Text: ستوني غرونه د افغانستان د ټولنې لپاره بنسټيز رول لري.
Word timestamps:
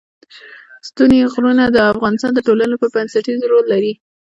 ستوني 0.87 1.19
غرونه 1.33 1.63
د 1.69 1.77
افغانستان 1.91 2.31
د 2.33 2.39
ټولنې 2.47 2.67
لپاره 2.71 2.93
بنسټيز 2.95 3.39
رول 3.51 3.65
لري. 3.73 3.93